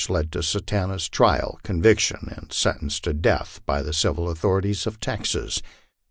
[0.09, 4.99] led to Satanta's trial, conviction, and sentence to death by the civil author ities of
[4.99, 5.61] Texas.